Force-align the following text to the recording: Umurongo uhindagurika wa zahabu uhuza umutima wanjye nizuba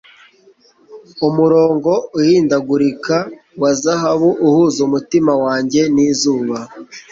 Umurongo 1.27 1.91
uhindagurika 2.19 3.17
wa 3.61 3.71
zahabu 3.81 4.29
uhuza 4.47 4.79
umutima 4.87 5.33
wanjye 5.45 5.81
nizuba 5.93 6.57